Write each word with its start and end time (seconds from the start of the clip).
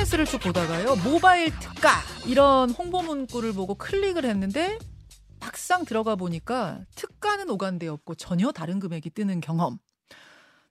SNS를 0.00 0.24
쭉 0.24 0.38
보다가요. 0.40 0.96
모바일 0.96 1.50
특가 1.58 1.90
이런 2.26 2.70
홍보 2.70 3.02
문구를 3.02 3.52
보고 3.52 3.74
클릭을 3.74 4.24
했는데 4.24 4.78
막상 5.40 5.84
들어가 5.84 6.16
보니까 6.16 6.80
특가는 6.94 7.48
오간 7.50 7.78
데 7.78 7.86
없고 7.88 8.14
전혀 8.14 8.50
다른 8.50 8.78
금액이 8.78 9.10
뜨는 9.10 9.40
경험. 9.40 9.78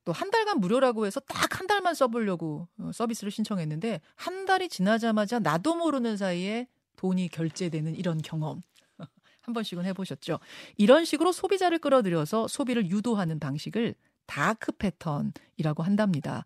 또 0.05 0.13
한 0.13 0.31
달간 0.31 0.59
무료라고 0.59 1.05
해서 1.05 1.19
딱 1.19 1.59
한 1.59 1.67
달만 1.67 1.93
써보려고 1.93 2.67
어, 2.79 2.91
서비스를 2.93 3.31
신청했는데 3.31 3.99
한 4.15 4.45
달이 4.45 4.69
지나자마자 4.69 5.39
나도 5.39 5.75
모르는 5.75 6.17
사이에 6.17 6.67
돈이 6.95 7.27
결제되는 7.27 7.95
이런 7.95 8.19
경험. 8.21 8.63
한 9.41 9.53
번씩은 9.53 9.85
해보셨죠. 9.85 10.39
이런 10.77 11.05
식으로 11.05 11.31
소비자를 11.31 11.79
끌어들여서 11.79 12.47
소비를 12.47 12.89
유도하는 12.89 13.39
방식을 13.39 13.93
dark 14.25 14.73
pattern이라고 14.73 15.83
한답니다. 15.83 16.45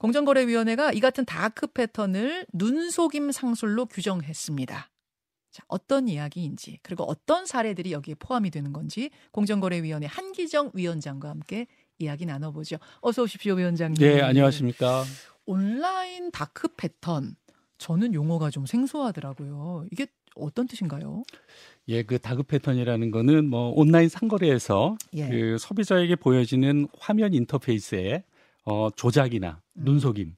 공정거래위원회가 0.00 0.92
이 0.92 1.00
같은 1.00 1.26
dark 1.26 1.68
pattern을 1.68 2.46
눈속임 2.54 3.30
상술로 3.32 3.84
규정했습니다. 3.84 4.90
자, 5.50 5.64
어떤 5.68 6.08
이야기인지 6.08 6.78
그리고 6.82 7.04
어떤 7.04 7.44
사례들이 7.44 7.92
여기에 7.92 8.14
포함이 8.18 8.50
되는 8.50 8.72
건지 8.72 9.10
공정거래위원회 9.32 10.06
한기정 10.06 10.70
위원장과 10.72 11.28
함께 11.28 11.66
이야기 11.98 12.24
나눠보죠. 12.24 12.78
어서 13.00 13.24
오십시오, 13.24 13.54
위원장님. 13.54 14.00
네, 14.00 14.22
안녕하십니까. 14.22 15.04
온라인 15.44 16.30
dark 16.30 16.68
pattern. 16.76 17.36
저는 17.76 18.14
용어가 18.14 18.50
좀 18.50 18.64
생소하더라고요. 18.64 19.86
이게 19.92 20.06
어떤 20.34 20.66
뜻인가요? 20.66 21.24
예, 21.88 22.04
그 22.04 22.18
dark 22.18 22.44
pattern이라는 22.44 23.10
거는 23.10 23.50
뭐 23.50 23.70
온라인 23.76 24.08
상거래에서 24.08 24.96
예. 25.14 25.28
그 25.28 25.58
소비자에게 25.58 26.16
보여지는 26.16 26.88
화면 26.98 27.34
인터페이스에 27.34 28.22
어, 28.70 28.88
조작이나 28.94 29.60
음. 29.74 29.84
눈속임 29.84 30.36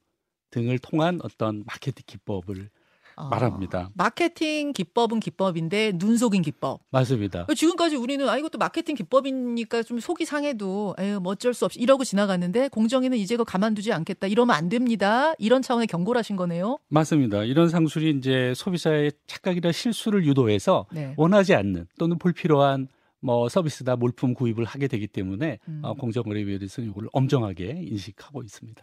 등을 0.49 0.79
통한 0.79 1.19
어떤 1.23 1.63
마케팅 1.65 2.03
기법을 2.05 2.69
아, 3.15 3.29
말합니다. 3.29 3.91
마케팅 3.93 4.73
기법은 4.73 5.19
기법인데 5.19 5.93
눈속임 5.95 6.41
기법. 6.41 6.81
맞습니다. 6.89 7.45
지금까지 7.55 7.95
우리는 7.95 8.27
아 8.27 8.37
이것도 8.37 8.57
마케팅 8.57 8.95
기법이니까 8.95 9.83
좀 9.83 9.99
속이 9.99 10.25
상해도 10.25 10.95
에휴 10.99 11.19
뭐 11.19 11.33
어쩔 11.33 11.53
수 11.53 11.65
없이 11.65 11.79
이러고 11.79 12.03
지나갔는데 12.03 12.69
공정위는 12.69 13.17
이제 13.19 13.37
그 13.37 13.43
가만두지 13.43 13.93
않겠다 13.93 14.25
이러면 14.27 14.55
안 14.55 14.67
됩니다 14.69 15.33
이런 15.37 15.61
차원의 15.61 15.87
경고를 15.87 16.17
하신 16.19 16.35
거네요. 16.35 16.79
맞습니다. 16.89 17.43
이런 17.43 17.69
상술이 17.69 18.17
이제 18.17 18.53
소비자의 18.55 19.11
착각이나 19.27 19.71
실수를 19.71 20.25
유도해서 20.25 20.87
네. 20.91 21.13
원하지 21.17 21.53
않는 21.53 21.85
또는 21.99 22.17
불필요한 22.17 22.87
뭐 23.23 23.47
서비스나 23.47 23.95
물품 23.95 24.33
구입을 24.33 24.65
하게 24.65 24.87
되기 24.87 25.07
때문에 25.07 25.59
음. 25.67 25.79
어, 25.81 25.93
공정거래위원회에서는 25.93 26.89
이걸 26.89 27.07
엄정하게 27.13 27.85
인식하고 27.89 28.43
있습니다. 28.43 28.81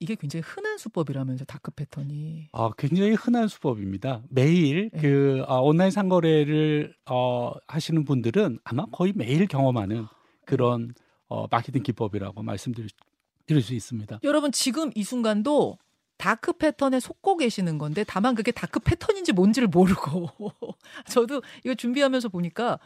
이게 0.00 0.14
굉장히 0.14 0.42
흔한 0.46 0.78
수법이라면서 0.78 1.44
dark 1.44 1.72
pattern이. 1.72 2.50
아, 2.52 2.70
굉장히 2.76 3.14
흔한 3.14 3.48
수법입니다. 3.48 4.22
매일 4.28 4.90
네. 4.90 5.00
그 5.00 5.42
어, 5.48 5.60
온라인 5.60 5.90
상거래를 5.90 6.94
어, 7.10 7.52
하시는 7.66 8.04
분들은 8.04 8.60
아마 8.62 8.84
거의 8.92 9.12
매일 9.16 9.46
경험하는 9.46 10.06
그런 10.44 10.94
어, 11.26 11.46
마케팅 11.48 11.82
기법이라고 11.82 12.42
말씀드릴 12.42 12.90
드릴 13.46 13.62
수 13.62 13.74
있습니다. 13.74 14.20
여러분 14.22 14.52
지금 14.52 14.90
이 14.94 15.02
순간도 15.02 15.78
dark 16.18 16.54
pattern에 16.54 17.00
속고 17.00 17.38
계시는 17.38 17.78
건데 17.78 18.04
다만 18.06 18.34
그게 18.34 18.52
dark 18.52 18.80
pattern인지 18.80 19.32
뭔지를 19.32 19.68
모르고 19.68 20.28
저도 21.08 21.42
이거 21.64 21.74
준비하면서 21.74 22.28
보니까 22.28 22.78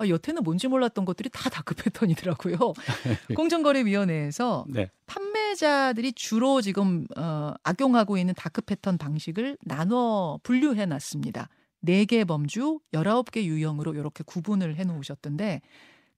아, 0.00 0.08
여태는 0.08 0.42
뭔지 0.42 0.66
몰랐던 0.66 1.04
것들이 1.04 1.28
다 1.28 1.50
dark 1.50 1.74
pattern이더라고요. 1.74 2.56
공정거래위원회에서 3.36 4.64
네, 4.68 4.90
판매자들이 5.04 6.14
주로 6.14 6.62
지금 6.62 7.06
어, 7.18 7.52
악용하고 7.62 8.16
있는 8.16 8.32
dark 8.34 8.62
pattern 8.62 8.96
방식을 8.96 9.58
나눠 9.60 10.40
분류해 10.42 10.86
놨습니다. 10.86 11.50
4개 11.84 12.26
범주, 12.26 12.80
19개 12.94 13.44
유형으로 13.44 13.92
이렇게 13.94 14.24
구분을 14.24 14.76
해 14.76 14.84
놓으셨던데 14.84 15.60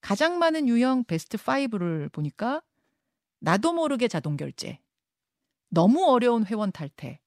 가장 0.00 0.38
많은 0.38 0.68
유형 0.68 1.02
베스트 1.02 1.36
5를 1.36 2.10
보니까 2.12 2.62
나도 3.40 3.72
모르게 3.72 4.06
자동 4.06 4.36
결제, 4.36 4.78
너무 5.70 6.04
어려운 6.04 6.46
회원 6.46 6.70
탈퇴, 6.70 7.18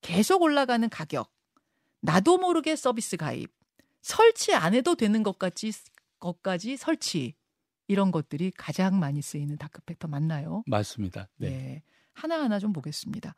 계속 0.00 0.42
올라가는 0.42 0.88
가격, 0.88 1.30
나도 2.00 2.38
모르게 2.38 2.74
서비스 2.74 3.16
가입, 3.16 3.52
설치 4.04 4.52
안 4.52 4.74
해도 4.74 4.94
되는 4.94 5.22
것까지 5.22 5.72
것까지 6.20 6.76
설치 6.76 7.34
이런 7.88 8.12
것들이 8.12 8.50
가장 8.50 8.98
많이 8.98 9.22
쓰이는 9.22 9.56
다크 9.56 9.80
패턴 9.86 10.10
맞나요? 10.10 10.62
맞습니다. 10.66 11.28
네. 11.38 11.48
네. 11.48 11.82
하나하나 12.12 12.58
좀 12.58 12.74
보겠습니다. 12.74 13.34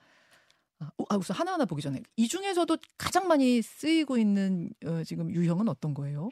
아, 0.80 0.90
어, 0.98 1.04
아, 1.08 1.16
우선 1.16 1.36
하나하나 1.36 1.66
보기 1.66 1.82
전에 1.82 2.02
이 2.16 2.26
중에서도 2.26 2.76
가장 2.98 3.28
많이 3.28 3.62
쓰이고 3.62 4.18
있는 4.18 4.70
어, 4.84 5.04
지금 5.04 5.30
유형은 5.30 5.68
어떤 5.68 5.94
거예요? 5.94 6.30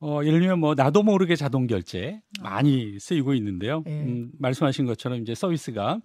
어, 0.00 0.20
예를 0.22 0.38
들면 0.38 0.60
뭐 0.60 0.74
나도 0.76 1.02
모르게 1.02 1.34
자동 1.34 1.66
결제 1.66 2.22
많이 2.40 2.98
쓰이고 3.00 3.34
있는데요. 3.34 3.82
네. 3.84 4.04
음, 4.04 4.30
말씀하신 4.38 4.86
것처럼 4.86 5.20
이제 5.20 5.34
서비스가 5.34 6.00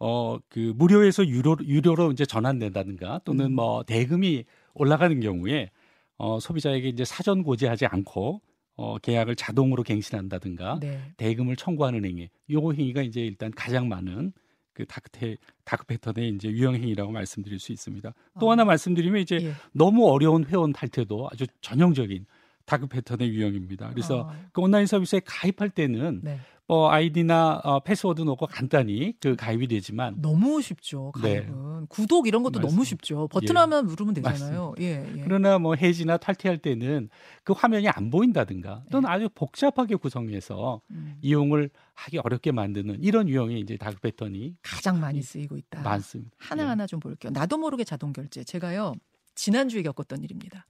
어, 0.00 0.38
그 0.48 0.72
무료에서 0.74 1.24
유료 1.28 1.56
유료로 1.62 2.10
이제 2.10 2.26
전환된다든가 2.26 3.20
또는 3.24 3.46
음. 3.46 3.54
뭐 3.54 3.84
대금이 3.84 4.44
올라가는 4.74 5.20
경우에 5.20 5.70
어, 6.16 6.40
소비자에게 6.40 6.88
이제 6.88 7.04
사전 7.04 7.42
고지하지 7.42 7.86
않고 7.86 8.40
어, 8.76 8.98
계약을 8.98 9.36
자동으로 9.36 9.82
갱신한다든가 9.82 10.78
네. 10.80 11.00
대금을 11.16 11.56
청구하는 11.56 12.04
행위. 12.04 12.28
요 12.50 12.72
행위가 12.72 13.02
이제 13.02 13.20
일단 13.20 13.50
가장 13.52 13.88
많은 13.88 14.32
그 14.72 14.84
dark 14.86 15.36
dark 15.64 15.86
pattern의 15.86 16.30
이제 16.30 16.48
유형 16.48 16.74
행위라고 16.74 17.12
말씀드릴 17.12 17.60
수 17.60 17.72
있습니다. 17.72 18.12
또 18.40 18.48
아. 18.48 18.52
하나 18.52 18.64
말씀드리면 18.64 19.20
이제 19.20 19.38
예. 19.40 19.52
너무 19.72 20.08
어려운 20.10 20.44
회원 20.44 20.72
탈퇴도 20.72 21.28
아주 21.30 21.46
전형적인 21.60 22.26
dark 22.66 22.88
pattern의 22.88 23.28
유형입니다. 23.28 23.90
그래서 23.90 24.28
아, 24.28 24.36
그 24.52 24.60
온라인 24.60 24.86
서비스에 24.86 25.20
가입할 25.24 25.70
때는 25.70 26.20
네. 26.24 26.40
뭐 26.66 26.90
아이디나 26.90 27.60
어, 27.62 27.80
패스워드 27.80 28.22
넣고 28.22 28.46
간단히 28.46 29.14
그 29.20 29.36
가입이 29.36 29.68
되지만 29.68 30.20
너무 30.22 30.62
쉽죠. 30.62 31.12
네. 31.22 31.42
가입은 31.42 31.86
구독 31.88 32.26
이런 32.26 32.42
것도 32.42 32.58
너무 32.60 32.68
맞습니다. 32.78 32.88
쉽죠. 32.88 33.28
버튼 33.28 33.54
예. 33.54 33.58
하나만 33.58 33.86
누르면 33.86 34.14
되잖아요. 34.14 34.74
예, 34.80 35.06
예. 35.16 35.20
그러나 35.24 35.58
뭐 35.58 35.74
해지나 35.74 36.16
탈퇴할 36.16 36.58
때는 36.58 37.10
그 37.42 37.52
화면이 37.52 37.88
안 37.90 38.08
보인다든가 38.10 38.82
네. 38.84 38.90
또는 38.90 39.08
아주 39.10 39.28
복잡하게 39.34 39.96
구성해서 39.96 40.80
음, 40.90 41.16
이용을 41.20 41.68
하기 41.94 42.18
어렵게 42.18 42.50
만드는 42.52 43.02
이런 43.02 43.28
유형의 43.28 43.60
이제 43.60 43.76
dark 43.76 44.00
pattern이 44.00 44.56
가장 44.62 45.00
많이 45.00 45.20
쓰이고 45.20 45.58
있다. 45.58 45.82
많습니다. 45.82 46.30
하나 46.38 46.62
예. 46.62 46.66
하나 46.68 46.86
좀 46.86 46.98
볼게요. 46.98 47.30
나도 47.32 47.58
모르게 47.58 47.84
자동 47.84 48.12
결제. 48.14 48.42
제가요 48.42 48.94
지난주에 49.34 49.82
겪었던 49.82 50.22
일입니다. 50.22 50.66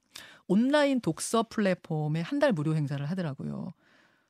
온라인 0.48 1.00
독서 1.00 1.44
플랫폼에 1.48 2.20
한 2.20 2.40
달 2.40 2.52
무료 2.52 2.74
행사를 2.74 3.04
하더라고요. 3.08 3.72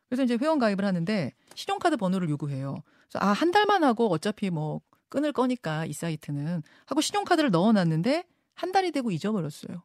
그래서 0.08 0.22
이제 0.24 0.36
회원 0.40 0.58
가입을 0.58 0.84
하는데 0.84 1.32
신용카드 1.54 1.96
번호를 1.96 2.28
요구해요. 2.30 2.82
그래서 3.08 3.24
아 3.24 3.32
한 3.32 3.50
달만 3.50 3.84
하고 3.84 4.08
어차피 4.10 4.50
뭐 4.50 4.80
끊을 5.08 5.32
거니까 5.32 5.84
이 5.86 5.92
사이트는 5.92 6.62
하고 6.86 7.00
신용카드를 7.00 7.50
넣어 7.50 7.72
놨는데 7.72 8.24
한 8.54 8.72
달이 8.72 8.92
되고 8.92 9.10
잊어버렸어요. 9.10 9.82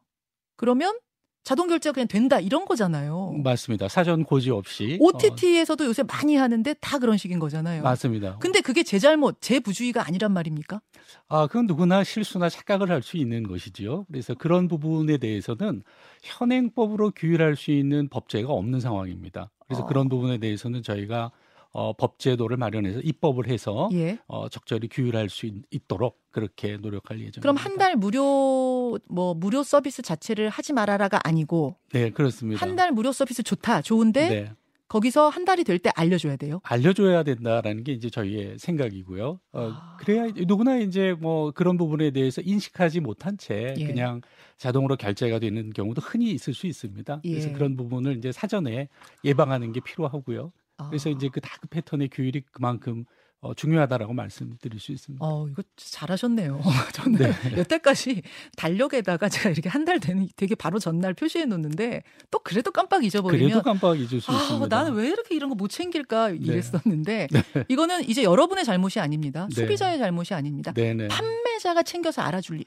그러면 0.56 0.98
자동 1.42 1.68
결제가 1.68 1.94
그냥 1.94 2.06
된다 2.06 2.38
이런 2.38 2.66
거잖아요. 2.66 3.32
맞습니다. 3.42 3.88
사전 3.88 4.24
고지 4.24 4.50
없이 4.50 4.98
OTT에서도 5.00 5.86
요새 5.86 6.02
많이 6.02 6.36
하는데 6.36 6.74
다 6.74 6.98
그런 6.98 7.16
식인 7.16 7.38
거잖아요. 7.38 7.80
어, 7.80 7.84
맞습니다. 7.84 8.36
근데 8.38 8.60
그게 8.60 8.82
제 8.82 8.98
잘못, 8.98 9.38
제 9.40 9.58
부주의가 9.58 10.06
아니란 10.06 10.32
말입니까? 10.32 10.82
아, 11.28 11.46
그건 11.46 11.66
누구나 11.66 12.04
실수나 12.04 12.50
착각을 12.50 12.90
할 12.90 13.02
수 13.02 13.16
있는 13.16 13.44
것이지요. 13.44 14.04
그래서 14.10 14.34
그런 14.34 14.68
부분에 14.68 15.16
대해서는 15.16 15.82
현행법으로 16.22 17.12
규율할 17.16 17.56
수 17.56 17.70
있는 17.70 18.08
법제가 18.08 18.52
없는 18.52 18.80
상황입니다. 18.80 19.50
그래서 19.70 19.84
어. 19.84 19.86
그런 19.86 20.08
부분에 20.08 20.38
대해서는 20.38 20.82
저희가 20.82 21.30
어, 21.72 21.92
법제도를 21.92 22.56
마련해서 22.56 22.98
입법을 22.98 23.46
해서 23.46 23.88
예. 23.92 24.18
어, 24.26 24.48
적절히 24.48 24.88
규율할 24.88 25.28
수 25.28 25.46
있, 25.46 25.54
있도록 25.70 26.18
그렇게 26.32 26.76
노력할 26.76 27.18
예정입니다. 27.18 27.40
그럼 27.42 27.54
한 27.56 27.78
달 27.78 27.94
무료 27.94 28.98
뭐 29.08 29.34
무료 29.34 29.62
서비스 29.62 30.02
자체를 30.02 30.48
하지 30.48 30.72
말아라가 30.72 31.20
아니고 31.22 31.76
네, 31.92 32.10
그렇습니다. 32.10 32.60
한 32.66 32.74
달 32.74 32.90
무료 32.90 33.12
서비스 33.12 33.44
좋다 33.44 33.82
좋은데 33.82 34.28
네, 34.28 34.52
거기서 34.90 35.28
한 35.28 35.44
달이 35.44 35.62
될 35.64 35.78
때 35.78 35.90
알려줘야 35.94 36.36
돼요. 36.36 36.60
알려줘야 36.64 37.22
된다라는 37.22 37.84
게 37.84 37.92
이제 37.92 38.10
저희의 38.10 38.58
생각이고요. 38.58 39.40
어, 39.52 39.70
아. 39.72 39.96
그래야 39.98 40.26
누구나 40.46 40.76
이제 40.78 41.14
뭐 41.18 41.52
그런 41.52 41.78
부분에 41.78 42.10
대해서 42.10 42.42
인식하지 42.44 43.00
못한 43.00 43.38
채 43.38 43.72
예. 43.78 43.86
그냥 43.86 44.20
자동으로 44.58 44.96
결제가 44.96 45.38
되는 45.38 45.70
경우도 45.70 46.02
흔히 46.02 46.32
있을 46.32 46.52
수 46.52 46.66
있습니다. 46.66 47.20
그래서 47.22 47.48
예. 47.48 47.52
그런 47.52 47.76
부분을 47.76 48.18
이제 48.18 48.32
사전에 48.32 48.88
예방하는 49.24 49.72
게 49.72 49.80
필요하고요. 49.80 50.52
아. 50.78 50.88
그래서 50.88 51.08
이제 51.08 51.28
그 51.32 51.40
다크 51.40 51.68
패턴의 51.68 52.08
규율이 52.12 52.42
그만큼 52.50 53.04
어, 53.42 53.54
중요하다라고 53.54 54.12
말씀드릴 54.12 54.78
수 54.80 54.92
있습니다. 54.92 55.24
어, 55.24 55.48
이거 55.48 55.62
잘하셨네요. 55.76 56.60
저는 56.92 57.18
네. 57.18 57.32
여태까지 57.56 58.20
달력에다가 58.56 59.30
제가 59.30 59.48
이렇게 59.50 59.68
한 59.70 59.80
달 59.86 59.98
되는 59.98 60.28
되게 60.36 60.54
바로 60.54 60.78
전날 60.78 61.14
표시해 61.14 61.46
놓는데 61.46 62.02
또 62.30 62.38
그래도 62.40 62.70
깜빡 62.70 63.02
잊어버리면 63.02 63.48
그래도 63.48 63.62
깜빡 63.62 63.98
잊을 63.98 64.20
수 64.20 64.30
아, 64.30 64.36
있습니다. 64.36 64.68
나는 64.76 64.92
왜 64.92 65.08
이렇게 65.08 65.34
이런 65.34 65.48
거 65.48 65.54
못 65.54 65.68
챙길까 65.68 66.28
네. 66.32 66.36
이랬었는데 66.36 67.28
네. 67.32 67.42
이거는 67.68 68.06
이제 68.08 68.22
여러분의 68.24 68.64
잘못이 68.66 69.00
아닙니다. 69.00 69.48
네. 69.54 69.62
소비자의 69.62 69.98
잘못이 69.98 70.34
아닙니다. 70.34 70.72
네, 70.74 70.92
네. 70.92 71.08
판매자가 71.08 71.82
챙겨서 71.82 72.20
알아줄 72.22 72.58
일, 72.60 72.66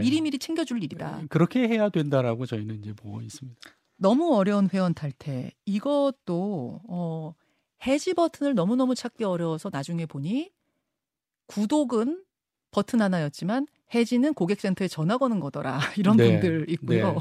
미리미리 0.00 0.38
챙겨줄 0.40 0.82
일이다. 0.82 1.22
그렇게 1.28 1.68
해야 1.68 1.88
된다라고 1.90 2.44
저희는 2.46 2.80
이제 2.80 2.92
보고 2.92 3.20
있습니다. 3.22 3.56
너무 3.98 4.34
어려운 4.36 4.68
회원 4.74 4.94
탈퇴 4.94 5.52
이것도 5.64 6.80
어 6.88 7.34
해지 7.86 8.14
버튼을 8.14 8.54
너무너무 8.54 8.94
찾기 8.94 9.24
어려워서 9.24 9.70
나중에 9.72 10.06
보니 10.06 10.50
구독은 11.46 12.24
버튼 12.70 13.00
하나였지만 13.00 13.66
해지는 13.94 14.34
고객센터에 14.34 14.88
전화 14.88 15.16
거는 15.16 15.40
거더라. 15.40 15.78
이런 15.96 16.16
네. 16.16 16.32
분들 16.32 16.66
있고요. 16.70 17.12
네. 17.12 17.18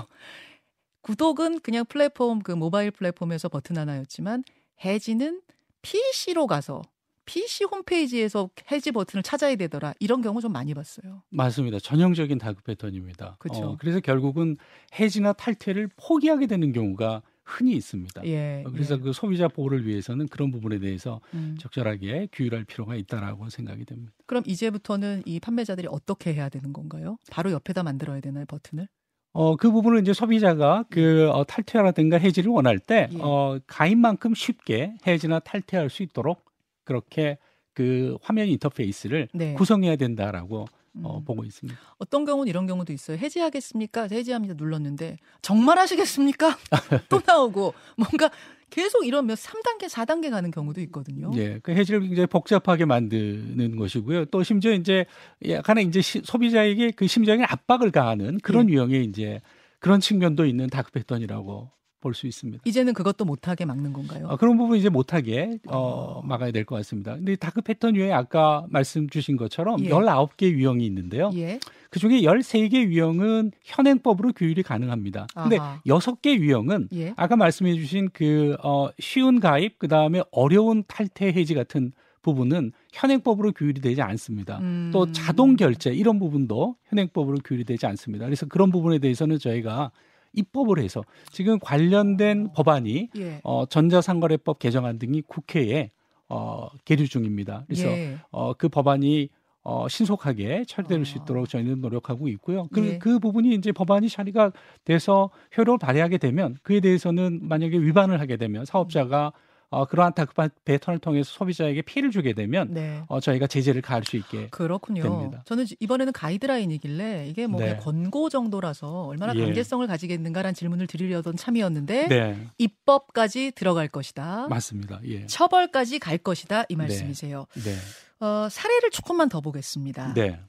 구독은 1.02 1.62
그냥 1.62 1.86
플랫폼 1.86 2.40
그 2.40 2.52
모바일 2.52 2.92
플랫폼에서 2.92 3.48
버튼 3.48 3.78
하나였지만 3.78 4.44
해지는 4.84 5.42
PC로 5.82 6.48
가서 6.48 6.82
PC 7.28 7.66
홈페이지에서 7.66 8.50
해지 8.72 8.92
버튼을 8.92 9.22
찾아야 9.24 9.56
되더라. 9.56 9.94
이런 10.00 10.22
경우 10.22 10.42
좀 10.42 10.52
많이 10.52 10.74
봤어요. 10.74 11.24
맞습니다. 11.30 11.80
전형적인 11.80 12.38
다크 12.38 12.64
패턴입니다. 12.64 13.36
그렇죠. 13.40 13.62
어, 13.62 13.78
그래서 13.78 14.00
결국은 14.00 14.58
해지나 14.98 15.34
탈퇴를 15.34 15.90
포기하게 15.98 16.48
되는 16.48 16.72
경우가 16.72 17.22
흔히 17.48 17.74
있습니다. 17.78 18.26
예, 18.26 18.64
그래서 18.68 18.96
예. 18.96 19.00
그 19.00 19.14
소비자 19.14 19.48
보호를 19.48 19.88
위해서는 19.88 20.28
그런 20.28 20.52
부분에 20.52 20.80
대해서 20.80 21.22
음. 21.34 21.56
적절하게 21.60 22.28
규율할 22.34 22.66
필요가 22.66 22.96
있다라고 22.96 23.50
생각이 23.50 23.86
됩니다. 23.86 24.12
그럼 24.26 24.44
이제부터는 24.46 25.24
이 25.26 25.40
판매자들이 25.40 25.88
어떻게 25.90 26.34
해야 26.34 26.50
되는 26.50 26.74
건가요? 26.74 27.18
바로 27.32 27.52
옆에다 27.54 27.84
만들어야 27.84 28.20
되나요, 28.20 28.46
버튼을? 28.48 28.90
어, 29.32 29.56
그 29.56 29.72
부분은 29.72 30.02
이제 30.02 30.14
소비자가 30.14 30.84
그 30.90 31.30
어, 31.30 31.46
탈퇴라든가 31.46 32.18
해지를 32.18 32.52
원할 32.52 32.80
때 32.80 33.08
예. 33.14 33.18
어, 33.22 33.60
가입만큼 33.66 34.34
쉽게 34.34 34.96
해지나 35.08 35.40
탈퇴할 35.40 35.90
수 35.90 36.04
있도록 36.04 36.44
그렇게 36.84 37.38
그 37.74 38.18
화면 38.22 38.48
인터페이스를 38.48 39.30
네. 39.34 39.54
구성해야 39.54 39.96
된다라고 39.96 40.66
어, 41.04 41.18
음. 41.18 41.26
보고 41.26 41.44
있습니다. 41.44 41.80
어떤 41.98 42.26
경우는 42.26 42.50
이런 42.50 42.68
경우도 42.68 42.94
있어요. 42.94 43.18
해지하겠습니까? 43.18 44.08
해지합니다. 44.12 44.56
눌렀는데 44.58 45.18
정말 45.42 45.78
하시겠습니까? 45.80 46.58
또 47.10 47.22
나오고 47.26 47.74
뭔가 47.96 48.30
계속 48.70 49.06
이러면 49.06 49.36
3단계, 49.36 49.90
4단계 49.90 50.30
가는 50.30 50.52
경우도 50.52 50.82
있거든요. 50.82 51.32
예. 51.36 51.60
그 51.64 51.72
해지를 51.72 52.02
굉장히 52.02 52.28
복잡하게 52.28 52.86
만드는 52.86 53.76
것이고요. 53.78 54.26
또 54.26 54.44
심지어 54.44 54.74
이제 54.74 55.06
약간의 55.48 55.86
이제 55.86 56.02
시, 56.02 56.22
소비자에게 56.24 56.92
그 56.92 57.08
심정에 57.08 57.44
압박을 57.44 57.92
가하는 57.92 58.40
그런 58.40 58.70
예. 58.70 58.74
유형의 58.74 59.06
이제 59.06 59.42
그런 59.80 60.00
측면도 60.00 60.46
있는 60.46 60.68
dark 60.68 60.92
pattern이라고 60.92 61.72
볼 62.00 62.14
수 62.14 62.28
있습니다. 62.28 62.62
이제는 62.66 62.94
그것도 62.94 63.26
못하게 63.26 63.66
막는 63.66 63.94
건가요? 63.94 64.28
아, 64.30 64.36
그런 64.38 64.58
부분 64.58 64.78
이제 64.78 64.90
못하게 64.90 65.60
어, 65.68 65.78
어. 65.78 66.22
막아야 66.24 66.52
될 66.52 66.66
것 66.66 66.76
같습니다. 66.78 67.16
근데 67.16 67.36
dark 67.36 67.62
pattern 67.62 67.96
외에 67.96 68.12
아까 68.12 68.66
말씀 68.70 69.10
주신 69.10 69.36
것처럼 69.38 69.84
예. 69.84 69.90
19개 69.90 70.44
유형이 70.52 70.86
있는데요. 70.86 71.32
예. 71.36 71.60
그 71.90 72.00
중에 72.00 72.22
13개 72.22 72.74
유형은 72.88 73.52
현행법으로 73.64 74.34
규율이 74.34 74.62
가능합니다. 74.64 75.28
근데 75.34 75.58
아하. 75.58 75.82
6개 75.86 76.38
유형은 76.38 76.90
예. 76.94 77.14
아까 77.16 77.36
말씀해 77.36 77.74
주신 77.76 78.10
그 78.14 78.56
어, 78.64 78.90
쉬운 79.00 79.40
가입 79.40 79.80
그다음에 79.80 80.22
어려운 80.32 80.84
탈퇴 80.88 81.32
해지 81.32 81.54
같은 81.54 81.92
부분은 82.22 82.74
현행법으로 82.92 83.54
규율이 83.54 83.80
되지 83.80 84.02
않습니다. 84.02 84.58
음. 84.60 84.90
또 84.92 85.12
자동 85.14 85.56
결제 85.56 85.92
이런 85.94 86.20
부분도 86.20 86.76
현행법으로 86.90 87.38
규율이 87.46 87.64
되지 87.64 87.86
않습니다. 87.86 88.26
그래서 88.26 88.46
그런 88.48 88.70
부분에 88.72 89.00
대해서는 89.00 89.40
저희가 89.40 89.92
입법을 90.38 90.80
해서 90.80 91.04
지금 91.32 91.60
관련된 91.60 92.52
법안이 92.54 93.10
예. 93.18 93.42
어, 93.44 93.66
전자상거래법 93.66 94.60
개정안 94.60 95.00
등이 95.00 95.24
국회에 95.24 95.92
어, 96.30 96.70
계류 96.86 97.08
중입니다. 97.08 97.64
그래서 97.68 97.88
예. 97.88 98.18
어, 98.32 98.54
그 98.54 98.70
법안이 98.70 99.30
어, 99.64 99.88
신속하게 99.90 100.64
처리될 100.66 101.02
어. 101.02 101.04
수 101.04 101.18
있도록 101.18 101.50
저희는 101.50 101.82
노력하고 101.82 102.30
있고요. 102.30 102.68
그, 102.72 102.88
예. 102.88 102.98
그 103.00 103.20
부분이 103.20 103.54
이제 103.56 103.72
법안이 103.72 104.08
처리가 104.08 104.52
돼서 104.86 105.30
효력을 105.58 105.78
발휘하게 105.80 106.20
되면 106.20 106.56
그에 106.64 106.80
대해서는 106.80 107.42
만약에 107.44 107.78
위반을 107.78 108.22
하게 108.22 108.38
되면 108.38 108.64
사업자가 108.64 109.34
음. 109.36 109.47
어, 109.70 109.86
그러한 109.86 110.14
다급한 110.14 110.50
배턴을 110.64 111.00
통해서 111.00 111.30
소비자에게 111.32 111.82
피해를 111.82 112.10
주게 112.10 112.34
되면 112.34 112.74
네. 112.74 113.04
어, 113.08 113.20
저희가 113.20 113.48
제재를 113.48 113.82
가할 113.82 114.04
수 114.06 114.16
있게 114.16 114.48
그렇군요. 114.50 115.04
됩니다. 115.04 115.42
저는 115.46 115.66
이번에는 115.80 116.14
가이드라인이길래 116.14 117.28
이게 117.28 117.48
뭐 117.48 117.60
네. 117.60 117.76
권고 117.78 118.30
정도라서 118.30 119.04
얼마나 119.08 119.36
예. 119.36 119.44
단계성을 119.44 119.86
가지겠는가라는 119.86 120.54
질문을 120.54 120.88
드리려던 120.88 121.36
참이었는데 121.36 122.08
네. 122.08 122.48
입법까지 122.58 123.52
들어갈 123.56 123.90
것이다. 123.90 124.48
맞습니다. 124.48 125.02
예. 125.06 125.26
처벌까지 125.26 126.00
갈 126.00 126.18
것이다 126.18 126.64
이 126.70 126.76
네. 126.76 126.76
말씀이세요. 126.78 127.46
네. 127.56 128.26
어, 128.26 128.48
사례를 128.50 128.90
조금만 128.92 129.28
더 129.28 129.42
보겠습니다. 129.42 130.14
네. 130.14 130.40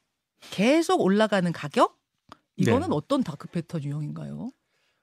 계속 0.50 1.00
올라가는 1.00 1.50
가격? 1.52 1.98
이거는 2.56 2.88
네. 2.88 2.94
어떤 2.94 3.22
다크 3.24 3.48
패턴 3.48 3.82
유형인가요? 3.82 4.52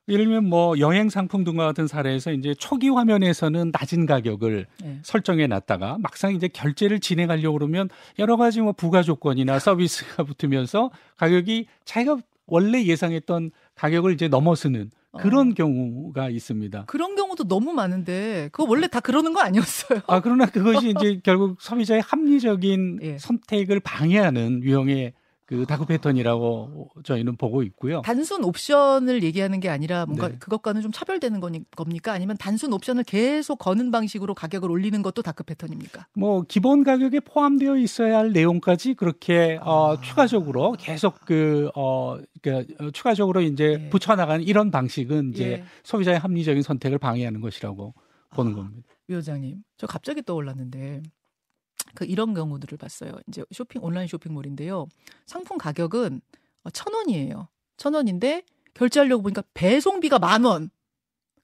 예를 0.08 0.26
들면 0.26 0.48
뭐 0.48 0.78
여행 0.80 1.10
상품 1.10 1.44
등과 1.44 1.66
같은 1.66 1.88
사례에서 1.88 2.32
이제 2.32 2.54
초기 2.54 2.90
화면에서는 2.90 3.72
낮은 3.78 4.06
가격을 4.06 4.68
네. 4.84 5.00
설정해 5.02 5.48
놨다가 5.48 5.98
막상 6.00 6.36
이제 6.36 6.48
결제를 6.48 7.00
진행하려고 7.00 7.58
그러면 7.58 7.90
여러 8.20 8.38
가지 8.38 8.62
뭐 8.62 8.72
부가 8.72 9.02
조건이나 9.02 9.58
서비스가 9.60 10.24
붙으면서 10.24 10.92
가격이 11.18 11.66
자기가 11.86 12.18
원래 12.46 12.84
예상했던 12.84 13.50
가격을 13.74 14.14
이제 14.14 14.28
넘어서는 14.28 14.92
그런 15.18 15.52
어. 15.52 15.54
경우가 15.56 16.30
있습니다. 16.30 16.86
그런 16.86 17.16
경우도 17.16 17.48
너무 17.48 17.74
많은데 17.74 18.50
그거 18.52 18.70
원래 18.70 18.88
다 18.88 19.00
그러는 19.00 19.34
거 19.34 19.42
아니었어요? 19.42 20.02
아 20.08 20.20
그러나 20.20 20.46
그것이 20.46 20.94
이제 20.96 21.20
결국 21.24 21.60
소비자의 21.62 22.02
합리적인 22.02 23.00
예. 23.02 23.18
선택을 23.18 23.80
방해하는 23.80 24.62
유형의 24.62 25.14
그 25.46 25.66
dark 25.68 25.86
pattern이라고 25.86 26.90
저희는 27.04 27.38
보고 27.38 27.62
있고요. 27.64 28.02
단순 28.02 28.44
옵션을 28.44 29.22
얘기하는 29.22 29.60
게 29.60 29.70
아니라 29.70 30.06
뭔가 30.08 30.30
네. 30.30 30.38
그것과는 30.40 30.82
좀 30.82 30.92
차별되는 30.92 31.40
겁니까? 31.76 32.14
아니면 32.14 32.36
단순 32.38 32.74
옵션을 32.74 33.04
계속 33.04 33.60
거는 33.60 33.92
방식으로 33.92 34.34
가격을 34.34 34.72
올리는 34.72 35.00
것도 35.04 35.22
dark 35.22 35.44
pattern입니까? 35.44 36.08
뭐 36.16 36.44
기본 36.48 36.84
가격에 36.84 37.20
포함되어 37.20 37.78
있어야 37.78 38.18
할 38.18 38.32
내용까지 38.32 38.96
그렇게 38.96 39.60
어, 39.62 39.90
아. 39.90 39.92
어, 39.92 40.02
추가적으로 40.02 40.74
계속 40.80 41.20
그 41.26 41.70
어, 41.76 42.18
그 42.42 42.66
추가적으로 42.94 43.42
이제 43.42 43.78
예. 43.80 43.90
붙여 43.90 44.16
나가는 44.16 44.44
이런 44.44 44.72
방식은 44.72 45.34
이제 45.34 45.52
예. 45.52 45.64
소비자의 45.84 46.18
합리적인 46.18 46.64
선택을 46.64 46.98
방해하는 46.98 47.42
것이라고 47.42 47.94
보는 48.32 48.54
아, 48.54 48.56
겁니다. 48.56 48.88
위원장님, 49.08 49.64
저 49.78 49.86
갑자기 49.86 50.24
떠올랐는데 50.24 51.04
그 51.94 52.06
이런 52.06 52.34
경우들을 52.34 52.78
봤어요. 52.78 53.14
이제 53.28 53.44
쇼핑 53.52 53.84
온라인 53.84 54.08
쇼핑몰인데요. 54.08 54.88
상품 55.26 55.58
가격은 55.58 56.22
천 56.74 56.94
원이에요. 56.94 57.48
천 57.78 57.94
원인데 57.94 58.44
결제하려고 58.74 59.24
보니까 59.24 59.44
배송비가 59.54 60.20
만 60.20 60.44
원. 60.44 60.70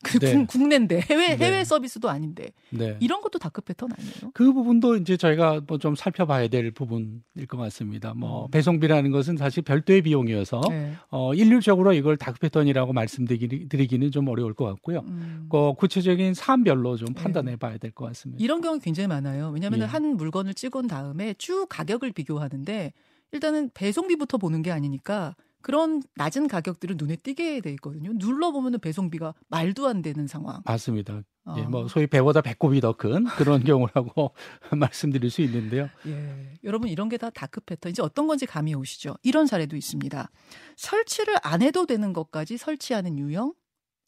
그 0.03 0.19
네. 0.19 0.45
국내인데 0.45 1.01
해외 1.09 1.35
네. 1.35 1.45
해외 1.45 1.63
서비스도 1.63 2.09
아닌데 2.09 2.51
네. 2.71 2.97
이런 2.99 3.21
것도 3.21 3.39
dark 3.39 3.61
pattern 3.61 3.89
아니에요? 3.97 4.31
그 4.33 4.51
부분도 4.53 4.97
이제 4.97 5.17
저희가 5.17 5.61
뭐 5.67 5.77
좀 5.77 5.95
살펴봐야 5.95 6.47
될 6.47 6.71
부분일 6.71 7.47
것 7.47 7.57
같습니다. 7.57 8.13
뭐 8.13 8.45
음. 8.45 8.51
배송비라는 8.51 9.11
것은 9.11 9.37
사실 9.37 9.63
별도의 9.63 10.01
비용이어서 10.03 10.61
네. 10.69 10.93
어 11.09 11.33
일률적으로 11.33 11.93
이걸 11.93 12.17
다크 12.17 12.39
패턴이라고 12.39 12.93
말씀드리기는 12.93 14.11
좀 14.11 14.27
어려울 14.27 14.53
것 14.53 14.65
같고요. 14.65 14.99
음. 15.07 15.47
그 15.51 15.73
구체적인 15.77 16.33
사안별로 16.33 16.97
좀 16.97 17.07
네. 17.13 17.13
판단해 17.23 17.55
봐야 17.55 17.77
될 17.77 17.91
것 17.91 18.05
같습니다. 18.05 18.43
이런 18.43 18.61
경우 18.61 18.79
굉장히 18.79 19.07
많아요. 19.07 19.49
왜냐하면 19.53 19.81
예. 19.81 19.85
한 19.85 20.15
물건을 20.17 20.53
찍은 20.53 20.87
다음에 20.87 21.33
쭉 21.37 21.65
가격을 21.69 22.11
비교하는데 22.13 22.93
일단은 23.33 23.69
배송비부터 23.73 24.37
보는 24.37 24.61
게 24.61 24.71
아니니까 24.71 25.35
그런 25.61 26.01
낮은 26.15 26.47
가격들은 26.47 26.97
눈에 26.97 27.15
띄게 27.15 27.61
돼 27.61 27.71
있거든요. 27.73 28.11
눌러 28.17 28.51
보면 28.51 28.79
배송비가 28.79 29.33
말도 29.47 29.87
안 29.87 30.01
되는 30.01 30.27
상황. 30.27 30.61
맞습니다. 30.65 31.21
어. 31.45 31.55
예, 31.57 31.61
뭐 31.63 31.87
소위 31.87 32.05
배보다 32.07 32.41
배꼽이 32.41 32.81
더 32.81 32.93
큰 32.93 33.25
그런 33.25 33.63
경우라고 33.65 34.33
말씀드릴 34.77 35.29
수 35.31 35.41
있는데요. 35.41 35.89
예, 36.05 36.53
여러분 36.63 36.87
이런 36.89 37.09
게 37.09 37.17
다 37.17 37.29
dark 37.29 37.61
pattern 37.61 37.89
이제 37.91 38.01
어떤 38.01 38.27
건지 38.27 38.45
감이 38.45 38.75
오시죠? 38.75 39.15
이런 39.23 39.47
사례도 39.47 39.75
있습니다. 39.75 40.29
설치를 40.77 41.35
안 41.43 41.61
해도 41.61 41.85
되는 41.85 42.13
것까지 42.13 42.57
설치하는 42.57 43.17
유형 43.17 43.53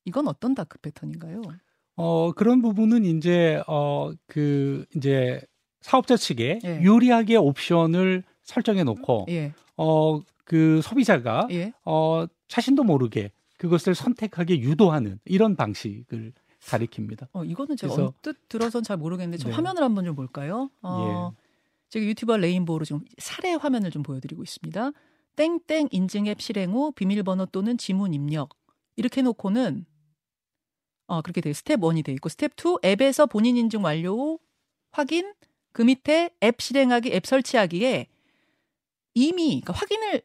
이건 0.05 0.27
어떤 0.27 0.53
dark 0.53 0.80
pattern인가요? 0.80 1.42
어 1.95 2.31
그런 2.33 2.62
부분은 2.62 3.05
이제 3.05 3.62
어그 3.67 4.86
이제 4.95 5.41
사업자 5.81 6.15
측에 6.17 6.60
예. 6.63 6.81
유리하게 6.81 7.36
옵션을 7.38 8.24
설정해 8.43 8.83
놓고 8.83 9.25
예. 9.29 9.53
어 9.77 10.19
그 10.44 10.82
소비자가 10.82 11.48
예. 11.52 11.74
어 11.86 12.26
자신도 12.48 12.84
모르게 12.84 13.32
그것을 13.58 13.96
선택하게 13.96 14.60
유도하는 14.60 15.20
이런 15.26 15.56
방식을 15.56 16.34
가리킵니다. 16.62 17.28
어 17.34 17.44
이거는 17.44 17.78
제가 17.78 17.94
언뜻 17.94 18.48
들어선 18.48 18.84
잘 18.84 18.98
모르겠는데 18.98 19.38
저 19.38 19.50
네. 19.50 19.56
화면을 19.56 19.84
한번 19.84 20.06
좀 20.06 20.16
볼까요? 20.16 20.70
어, 20.82 21.34
예. 21.34 21.44
제가 21.90 22.06
유튜브 22.06 22.38
레인보우로 22.38 22.86
지금 22.86 23.02
사례 23.18 23.54
화면을 23.54 23.92
좀 23.92 24.04
보여드리고 24.04 24.44
있습니다. 24.44 24.92
땡땡 25.36 25.90
인증 25.92 26.28
앱 26.28 26.42
실행 26.42 26.72
후 26.74 26.92
비밀번호 26.92 27.48
또는 27.48 27.78
지문 27.78 28.14
입력 28.14 28.50
이렇게 28.96 29.22
해놓고는 29.22 29.86
어 31.08 31.22
그렇게 31.22 31.42
돼 31.42 31.54
스텝 31.54 31.80
1이 31.80 32.04
돼 32.06 32.12
있고 32.14 32.30
스텝 32.30 32.54
2 32.58 32.80
앱에서 32.86 33.26
본인 33.26 33.58
인증 33.58 33.84
완료 33.84 34.16
후 34.16 34.40
확인 34.92 35.34
그 35.72 35.82
밑에 35.82 36.30
앱 36.44 36.62
실행하기 36.62 37.12
앱 37.14 37.26
설치하기에 37.26 38.08
이미 39.16 39.62
그러니까 39.62 39.74
확인을 39.74 40.22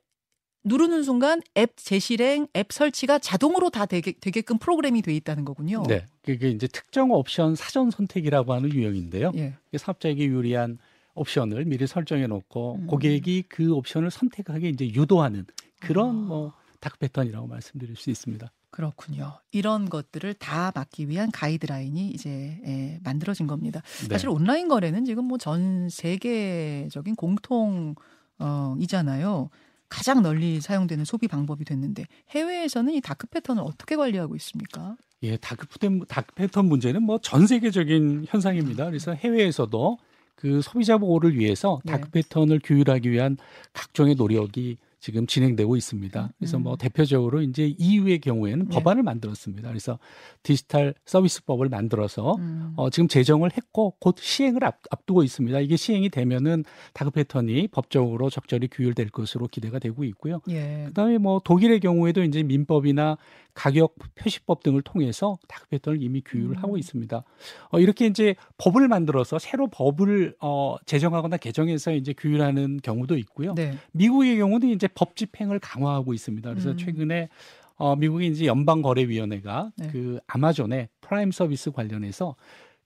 누르는 0.65 1.03
순간 1.03 1.41
앱 1.57 1.77
재실행, 1.77 2.47
앱 2.57 2.73
설치가 2.73 3.19
자동으로 3.19 3.71
다 3.71 3.87
되게, 3.87 4.13
되게끔 4.13 4.59
프로그램이 4.59 5.03
돼 5.03 5.15
있다는 5.15 5.45
거군요. 5.45 5.83
네. 5.89 6.05
그게 6.23 6.51
이제 6.51 6.67
특정 6.67 7.11
옵션 7.11 7.55
사전 7.55 7.91
선택이라고 7.91 8.53
하는 8.53 8.73
유형인데요. 8.73 9.33
예. 9.37 9.55
사업자에게 9.77 10.27
유리한 10.27 10.79
옵션을 11.15 11.65
미리 11.65 11.87
설정해 11.87 12.27
놓고 12.27 12.77
음. 12.77 12.87
고객이 12.87 13.45
그 13.49 13.73
옵션을 13.73 14.11
선택하게 14.11 14.69
이제 14.69 14.87
유도하는 14.89 15.47
그런 15.81 16.09
아. 16.11 16.13
뭐 16.13 16.53
dark 16.81 16.99
pattern이라고 16.99 17.47
말씀드릴 17.47 17.97
수 17.97 18.11
있습니다. 18.11 18.53
그렇군요. 18.71 19.39
이런 19.51 19.89
것들을 19.89 20.35
다 20.35 20.71
막기 20.75 21.09
위한 21.09 21.31
가이드라인이 21.33 22.11
이제 22.11 22.61
예, 22.67 23.01
만들어진 23.03 23.47
겁니다. 23.47 23.81
네. 24.03 24.09
사실 24.11 24.29
온라인 24.29 24.69
거래는 24.69 25.05
지금 25.05 25.25
뭐 25.25 25.39
전 25.39 25.89
세계적인 25.89 27.17
공통 27.17 27.95
어, 28.39 28.77
이잖아요. 28.79 29.51
가장 29.89 30.23
널리 30.23 30.61
사용되는 30.61 31.05
소비 31.05 31.29
방법이 31.29 31.65
됐는데 31.65 32.05
해외에서는 32.31 32.93
이 32.95 33.01
dark 33.01 33.29
pattern을 33.29 33.63
어떻게 33.63 33.97
관리하고 33.97 34.37
있습니까? 34.37 34.97
예, 35.23 35.37
dark 35.37 35.67
pattern, 35.69 36.05
dark 36.07 36.35
pattern 36.35 36.67
문제는 36.67 37.03
뭐 37.03 37.19
전 37.23 37.47
세계적인 37.47 38.27
현상입니다. 38.29 38.85
그래서 38.87 39.13
해외에서도 39.15 39.99
그 40.37 40.63
소비자 40.63 40.99
보호를 40.99 41.37
위해서 41.37 41.81
네. 41.85 41.93
dark 41.93 42.11
pattern을 42.11 42.61
규율하기 42.63 43.11
위한 43.11 43.37
각종의 43.73 44.15
노력이 44.15 44.77
지금 45.01 45.27
진행되고 45.27 45.77
있습니다. 45.77 46.33
그래서 46.39 46.59
뭐 46.59 46.73
음. 46.73 46.77
대표적으로 46.79 47.41
이제 47.43 47.75
EU의 47.79 48.21
경우에는 48.21 48.69
네. 48.69 48.75
법안을 48.75 49.03
만들었습니다. 49.05 49.69
그래서 49.69 49.99
디지털 50.43 50.95
서비스법을 51.05 51.69
만들어서 51.69 52.35
음. 52.37 52.73
어, 52.77 52.91
지금 52.91 53.07
제정을 53.07 53.51
했고 53.57 53.95
곧 54.01 54.17
시행을 54.19 54.65
앞, 54.65 54.81
앞두고 54.91 55.23
있습니다. 55.23 55.61
이게 55.61 55.77
시행이 55.77 56.09
되면은 56.09 56.65
dark 56.95 57.13
pattern이 57.13 57.69
법적으로 57.69 58.29
적절히 58.29 58.69
규율될 58.69 59.11
것으로 59.11 59.47
기대가 59.47 59.79
되고 59.79 60.03
있고요. 60.05 60.41
예. 60.51 60.85
그다음에 60.89 61.19
뭐 61.19 61.41
독일의 61.45 61.81
경우에도 61.81 62.23
이제 62.25 62.43
민법이나 62.43 63.19
가격 63.59 63.97
표시법 64.15 64.63
등을 64.63 64.83
통해서 64.83 65.37
dark 65.49 65.67
pattern을 65.67 66.01
이미 66.01 66.23
규율을 66.25 66.59
음. 66.59 66.63
하고 66.63 66.79
있습니다. 66.79 67.25
어, 67.73 67.81
이렇게 67.81 68.07
이제 68.07 68.37
법을 68.57 68.87
만들어서 68.87 69.41
새로 69.41 69.67
법을 69.67 70.37
어, 70.41 70.77
제정하거나 70.87 71.39
개정해서 71.39 71.93
이제 71.93 72.13
규율하는 72.17 72.79
경우도 72.81 73.19
있고요. 73.19 73.55
네. 73.57 73.77
미국의 73.91 74.37
경우는 74.37 74.69
이제 74.69 74.87
법 74.95 75.17
집행을 75.17 75.59
강화하고 75.59 76.15
있습니다. 76.15 76.49
그래서 76.51 76.71
음. 76.71 76.77
최근에 76.77 77.29
어, 77.75 77.97
미국의 77.97 78.29
이제 78.29 78.47
연방거래위원회가 78.47 79.73
네. 79.77 79.89
그 79.89 80.21
아마존의 80.29 80.89
프라임 81.01 81.33
서비스 81.33 81.73
관련해서 81.73 82.37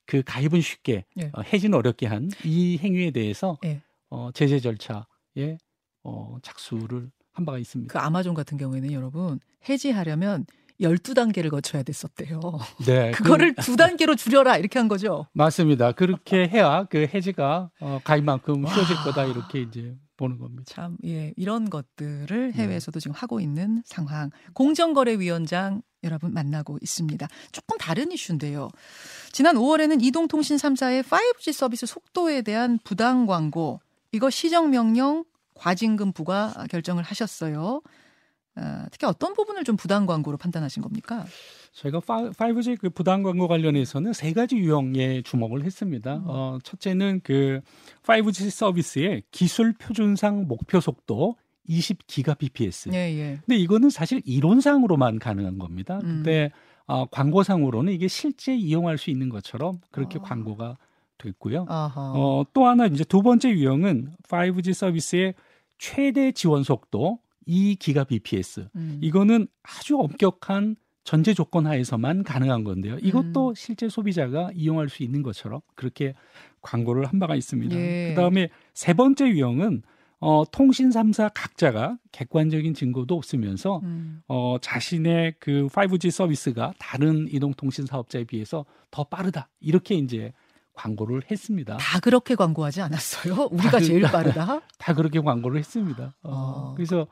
그 0.07 0.23
가입은 0.25 0.59
쉽게 0.61 1.05
네. 1.15 1.29
어, 1.33 1.41
해지는 1.41 1.77
어렵게 1.77 2.07
한 2.07 2.31
이 2.43 2.79
행위에 2.79 3.11
대해서 3.11 3.59
네. 3.61 3.79
어, 4.09 4.31
제재 4.33 4.59
절차에 4.59 5.57
어, 6.03 6.37
착수를 6.41 7.11
한 7.31 7.45
바가 7.45 7.59
있습니다. 7.59 7.91
그 7.93 7.99
아마존 8.03 8.33
같은 8.33 8.57
경우에는 8.57 8.91
여러분 8.91 9.39
해지하려면 9.69 10.45
12단계를 10.81 11.49
거쳐야 11.49 11.83
됐었대요. 11.83 12.39
네. 12.85 13.11
그거를 13.15 13.53
그, 13.55 13.61
두 13.61 13.75
단계로 13.75 14.15
줄여라 14.15 14.57
이렇게 14.57 14.79
한 14.79 14.87
거죠. 14.87 15.27
맞습니다. 15.33 15.91
그렇게 15.91 16.47
해야 16.47 16.85
그 16.85 17.07
해지가 17.13 17.69
어, 17.79 17.99
가입만큼 18.03 18.65
쉬워질 18.67 18.95
거다 18.97 19.25
이렇게 19.25 19.61
이제 19.61 19.95
보는 20.17 20.37
겁니다. 20.37 20.63
참, 20.67 20.97
예. 21.05 21.33
이런 21.35 21.69
것들을 21.69 22.51
네. 22.51 22.57
해외에서도 22.57 22.99
네. 22.99 23.03
지금 23.03 23.15
하고 23.15 23.39
있는 23.39 23.81
상황. 23.85 24.29
공정거래위원장 24.53 25.81
여러분 26.03 26.33
만나고 26.33 26.77
있습니다. 26.81 27.27
조금 27.51 27.77
다른 27.77 28.11
이슈인데요. 28.11 28.69
지난 29.31 29.55
5월에는 29.55 30.03
이동통신 30.03 30.57
3사의 30.57 31.03
5G 31.03 31.53
서비스 31.53 31.85
속도에 31.85 32.41
대한 32.41 32.77
부당 32.83 33.25
광고, 33.25 33.79
이거 34.11 34.29
시정명령 34.29 35.23
과징금 35.55 36.11
부과 36.11 36.53
결정을 36.69 37.03
하셨어요. 37.03 37.81
어, 38.55 38.85
특히 38.91 39.07
어떤 39.07 39.33
부분을 39.33 39.63
좀 39.63 39.75
부당 39.75 40.05
광고로 40.05 40.37
판단하신 40.37 40.83
겁니까? 40.83 41.25
저희가 41.71 41.99
5G 41.99 42.79
그 42.79 42.89
부당 42.89 43.23
광고 43.23 43.47
관련해서는 43.47 44.13
세 44.13 44.31
가지 44.33 44.57
유형에 44.57 45.23
주목을 45.23 45.63
했습니다. 45.63 46.17
음. 46.17 46.23
어, 46.27 46.59
첫째는 46.63 47.21
그 47.23 47.61
5G 48.03 48.49
서비스의 48.51 49.23
기술 49.31 49.73
표준상 49.73 50.47
목표 50.47 50.79
속도 50.79 51.35
20기가bps. 51.67 52.93
예, 52.93 52.97
예. 52.97 53.39
근데 53.45 53.55
이거는 53.57 53.89
사실 53.89 54.21
이론상으로만 54.25 55.19
가능한 55.19 55.57
겁니다. 55.57 55.95
음. 56.03 56.23
근데 56.23 56.51
어, 56.85 57.05
광고상으로는 57.05 57.93
이게 57.93 58.07
실제 58.07 58.55
이용할 58.55 58.97
수 58.97 59.09
있는 59.09 59.29
것처럼 59.29 59.79
그렇게 59.91 60.19
어. 60.19 60.21
광고가 60.21 60.77
됐고요. 61.17 61.65
어, 61.69 62.43
또 62.53 62.65
하나 62.67 62.85
이제 62.85 63.03
두 63.03 63.21
번째 63.21 63.49
유형은 63.49 64.11
5G 64.27 64.73
서비스의 64.73 65.33
최대 65.77 66.31
지원 66.31 66.63
속도 66.63 67.19
2기가bps. 67.47 68.69
음. 68.75 68.99
이거는 69.01 69.47
아주 69.63 69.97
엄격한 69.97 70.75
전제 71.03 71.33
조건 71.33 71.67
하에서만 71.67 72.23
가능한 72.23 72.63
건데요. 72.63 72.97
이것도 73.01 73.49
음. 73.49 73.53
실제 73.55 73.89
소비자가 73.89 74.51
이용할 74.53 74.89
수 74.89 75.03
있는 75.03 75.21
것처럼 75.21 75.59
그렇게 75.75 76.13
광고를 76.61 77.05
한 77.05 77.19
바가 77.19 77.35
있습니다. 77.35 77.75
예. 77.75 78.13
그다음에 78.15 78.49
세 78.73 78.93
번째 78.93 79.27
유형은 79.27 79.83
어, 80.19 80.45
통신 80.49 80.89
3사 80.89 81.31
각자가 81.35 81.97
객관적인 82.13 82.73
증거도 82.73 83.15
없으면서 83.15 83.81
음. 83.83 84.21
어, 84.29 84.55
자신의 84.61 85.35
그 85.39 85.67
5G 85.67 86.11
서비스가 86.11 86.73
다른 86.79 87.27
이동통신 87.29 87.85
사업자에 87.85 88.23
비해서 88.23 88.63
더 88.89 89.03
빠르다. 89.03 89.49
이렇게 89.59 89.95
이제 89.95 90.31
광고를 90.75 91.23
했습니다. 91.29 91.75
다 91.75 91.99
그렇게 91.99 92.35
광고하지 92.35 92.81
않았어요? 92.81 93.49
우리가 93.51 93.71
다, 93.71 93.79
제일 93.81 94.03
빠르다? 94.03 94.61
다 94.79 94.93
그렇게 94.93 95.19
광고를 95.19 95.59
했습니다. 95.59 96.15
어, 96.23 96.31
어. 96.31 96.73
그래서 96.75 97.05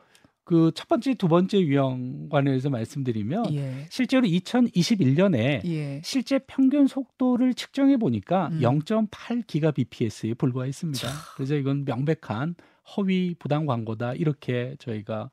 그 0.51 0.71
첫 0.75 0.87
번째, 0.89 1.13
두 1.13 1.27
번째 1.29 1.61
유형 1.61 2.27
관해서 2.29 2.69
말씀드리면 2.69 3.53
예. 3.53 3.85
실제로 3.89 4.27
2021년에 4.27 5.65
예. 5.65 6.01
실제 6.03 6.39
평균 6.39 6.87
속도를 6.87 7.53
측정해 7.53 7.95
보니까 7.95 8.49
음. 8.49 8.59
0.8기가bps에 8.59 10.37
불과했습니다. 10.37 11.07
참. 11.07 11.17
그래서 11.35 11.55
이건 11.55 11.85
명백한 11.85 12.55
허위 12.97 13.35
부당 13.39 13.65
광고다 13.65 14.13
이렇게 14.15 14.75
저희가 14.79 15.31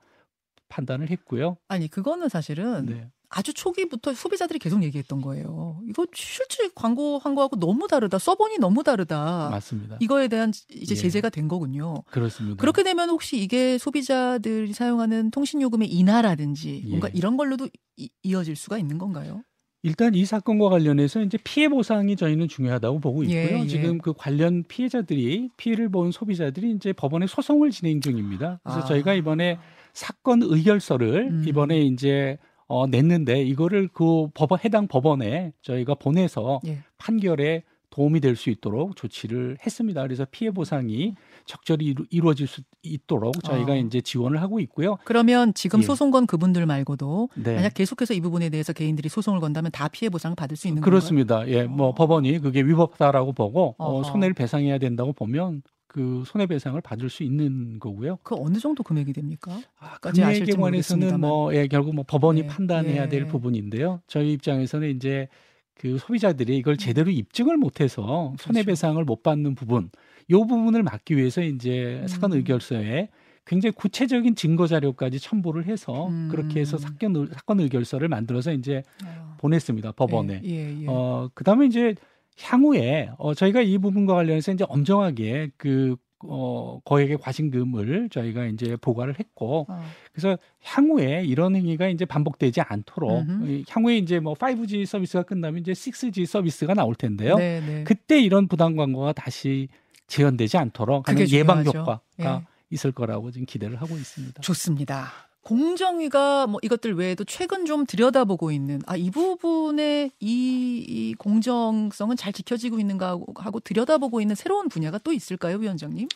판단을 0.69 1.11
했고요. 1.11 1.57
아니 1.67 1.89
그거는 1.89 2.29
사실은 2.29 2.87
네. 2.87 3.11
아주 3.31 3.53
초기부터 3.53 4.15
소비자들이 4.15 4.59
계속 4.59 4.83
얘기했던 4.83 5.21
거예요. 5.21 5.81
이거 5.89 6.07
실제 6.15 6.69
광고한 6.75 7.35
거하고 7.35 7.57
너무 7.57 7.87
다르다. 7.87 8.19
써보니 8.19 8.59
너무 8.59 8.83
다르다. 8.83 9.51
맞습니다. 9.51 9.99
이거에 10.01 10.29
대한 10.29 10.53
이제 10.71 10.95
예. 10.95 10.99
제재가 10.99 11.29
된 11.29 11.47
거군요. 11.47 12.03
그렇습니다. 12.11 12.57
그렇게 12.61 12.83
되면 12.83 13.11
혹시 13.11 13.39
이게 13.39 13.77
소비자들이 13.77 14.73
사용하는 14.73 15.31
통신 15.31 15.61
요금의 15.61 15.89
인하라든지 15.89 16.85
뭔가 16.89 17.09
예. 17.09 17.13
이런 17.15 17.37
걸로도 17.37 17.69
이, 17.97 18.09
이어질 18.23 18.57
수가 18.57 18.79
있는 18.79 18.97
건가요? 18.97 19.43
일단 19.83 20.15
이 20.15 20.25
사건과 20.25 20.71
관련해서 20.71 21.23
이제 21.23 21.39
피해 21.45 21.69
보상이 21.69 22.17
저희는 22.17 22.49
중요하다고 22.49 22.99
보고 23.01 23.23
있고요. 23.25 23.39
예, 23.39 23.61
예. 23.61 23.67
지금 23.67 23.99
그 23.99 24.13
관련 24.13 24.65
피해자들이 24.67 25.51
피해를 25.57 25.89
본 25.91 26.11
소비자들이 26.11 26.73
이제 26.73 26.93
법원에 26.93 27.27
소송을 27.27 27.71
진행 27.71 28.01
중입니다. 28.01 28.61
그래서 28.65 28.81
아. 28.81 28.85
저희가 28.85 29.15
이번에 29.15 29.59
사건 29.93 30.43
의결서를 30.43 31.29
음. 31.31 31.45
이번에 31.47 31.81
이제 31.83 32.39
어, 32.69 32.87
냈는데 32.87 33.43
이거를 33.43 33.89
그 33.93 34.29
법원 34.35 34.61
해당 34.65 34.87
법원에 34.89 35.53
저희가 35.63 35.95
보내서 35.95 36.61
예. 36.67 36.79
판결에 36.99 37.63
도움이 37.91 38.21
될 38.21 38.37
수 38.37 38.51
있도록 38.51 38.95
조치를 38.95 39.57
했습니다. 39.65 40.03
그래서 40.03 40.27
피해 40.31 40.51
보상이 40.51 41.15
적절히 41.47 41.95
이루, 42.11 42.29
어질수 42.29 42.61
있도록 42.83 43.43
저희가 43.43 43.73
어. 43.73 43.77
이제 43.77 44.01
지원을 44.03 44.41
하고 44.43 44.61
있고요. 44.61 44.99
그러면 45.05 45.55
지금 45.55 45.81
예. 45.81 45.85
소송 45.85 46.11
건 46.11 46.27
그분들 46.27 46.67
말고도 46.67 47.31
네. 47.37 47.55
만약 47.57 47.73
계속해서 47.75 48.13
이 48.13 48.21
부분에 48.21 48.51
대해서 48.51 48.73
개인들이 48.75 49.09
소송을 49.09 49.41
건다면 49.41 49.73
다 49.73 49.89
피해 49.89 50.11
보상을 50.11 50.37
받을 50.37 50.57
수 50.57 50.69
있는 50.69 50.83
그렇습니다. 50.83 51.37
건가요? 51.39 51.55
예, 51.57 51.63
뭐 51.65 51.89
어. 51.89 51.95
법원이 51.95 52.39
그게 52.41 52.61
위법다라고 52.61 53.33
보고 53.33 53.75
어, 53.79 54.03
손해를 54.05 54.35
배상해야 54.35 54.77
된다고 54.79 55.13
보면 55.15 55.63
그 55.89 56.23
손해배상을 56.27 56.79
받을 56.83 57.09
수 57.09 57.23
있는 57.23 57.81
거고요. 57.81 58.19
그 58.23 58.37
어느 58.39 58.59
정도 58.59 58.83
금액이 58.83 59.15
됩니까? 59.15 59.59
아, 59.79 59.97
금액에 59.99 60.53
관해서는 60.53 61.19
뭐 61.19 61.53
예, 61.55 61.67
결국 61.67 61.95
뭐 61.95 62.05
법원이 62.07 62.43
네. 62.43 62.47
판단해야 62.47 63.05
예. 63.05 63.09
될 63.09 63.27
부분인데요. 63.27 64.03
저희 64.07 64.35
입장에서는 64.35 64.95
이제 64.95 65.29
그 65.75 65.97
소비자들이 65.97 66.59
이걸 66.59 66.75
음. 66.75 66.77
제대로 66.77 67.11
입증을 67.11 67.57
못해서 67.57 68.03
그렇죠. 68.03 68.37
손해배상을 68.39 69.03
못 69.05 69.23
받는 69.23 69.55
부분, 69.55 69.91
이 70.29 70.35
부분을 70.35 70.83
막기 70.83 71.17
위해서 71.17 71.41
이제 71.41 72.01
음. 72.03 72.07
사건 72.07 72.35
의결서에 72.35 73.09
굉장히 73.47 73.73
구체적인 73.73 74.35
증거 74.35 74.67
자료까지 74.67 75.19
첨부를 75.19 75.65
해서 75.65 76.09
음. 76.09 76.29
그렇게 76.31 76.61
해서 76.61 76.77
사건 76.77 77.29
사건 77.33 77.61
의결서를 77.61 78.09
만들어서 78.09 78.53
이제 78.53 78.83
어. 79.07 79.37
보냈습니다 79.39 79.93
법원에. 79.93 80.43
예, 80.45 80.51
예, 80.51 80.83
예. 80.83 80.87
어 80.87 81.31
그다음에 81.33 81.65
이제 81.65 81.95
향후에 82.41 83.11
어 83.19 83.35
저희가 83.35 83.63
이 83.63 83.79
부분과 83.79 84.15
관련해서 84.15 84.53
이제 84.53 84.65
엄정하게 84.69 85.51
그 85.57 85.97
어, 86.25 86.81
거액의 86.85 87.19
과징금을 87.19 88.09
저희가 88.11 88.47
이제 88.47 88.77
보고를 88.77 89.19
했고 89.21 89.67
어. 89.69 89.85
그래서 90.13 90.37
향후에 90.63 91.25
이런 91.25 91.55
행위가 91.55 91.89
이제 91.89 92.05
반복되지 92.05 92.61
않도록 92.61 93.21
음흠. 93.21 93.63
향후에 93.69 93.99
이제 93.99 94.19
뭐 94.19 94.35
5G 94.35 94.85
서비스가 94.85 95.23
끝나면 95.23 95.61
이제 95.61 95.73
6G 95.73 96.27
서비스가 96.27 96.75
나올 96.75 96.95
텐데요. 96.95 97.37
네네. 97.37 97.67
네. 97.67 97.85
그때 97.85 98.21
이런 98.21 98.49
부당 98.49 98.75
광고가 98.75 99.13
다시 99.13 99.69
재현되지 100.09 100.57
않도록 100.57 101.09
하는 101.09 101.31
예방 101.31 101.65
효과가 101.65 102.01
예. 102.21 102.41
있을 102.71 102.93
거라고 102.93 103.31
지금 103.31 103.47
기대를 103.47 103.81
하고 103.81 103.97
있습니다. 103.97 104.41
좋습니다. 104.41 105.28
공정위가 105.43 106.47
뭐 106.47 106.61
이것들 106.63 106.95
외에도 106.95 107.25
최근 107.25 107.65
좀 107.65 107.87
들여다보고 107.87 108.51
있는 108.51 108.81
아 108.87 108.97
이 108.97 109.11
부분의 109.11 110.11
이, 110.21 110.85
이 110.87 111.15
공정성은 111.15 112.17
잘 112.17 112.33
지켜지고 112.33 112.79
있는가 112.81 113.19
하고 113.37 113.61
들여다보고 113.61 114.21
있는 114.21 114.35
새로운 114.35 114.69
분야가 114.69 114.99
또 114.99 115.13
있을까요, 115.13 115.57
위원장님? 115.57 116.09